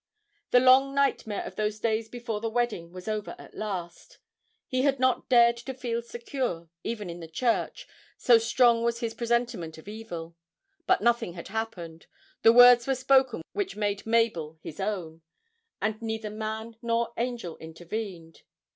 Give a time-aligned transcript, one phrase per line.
[0.49, 4.17] The long nightmare of those days before the wedding was over at last.
[4.65, 9.13] He had not dared to feel secure, even in the church, so strong was his
[9.13, 10.35] presentiment of evil.
[10.87, 12.07] But nothing had happened,
[12.41, 15.21] the words were spoken which made Mabel his own,
[15.79, 18.41] and neither man nor angel intervened.